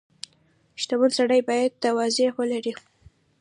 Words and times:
•شتمن 0.81 1.11
سړی 1.19 1.39
باید 1.49 1.79
تواضع 1.83 2.29
ولري. 2.37 2.73